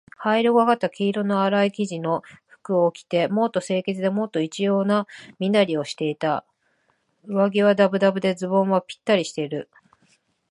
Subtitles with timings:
[0.17, 5.05] 灰色がかった黄色のあらい生地の服を着て、もっと清潔で、もっと一様な
[5.37, 6.43] 身なりをしていた。
[7.27, 9.69] 上衣はだぶだぶで、ズボンはぴったりしている。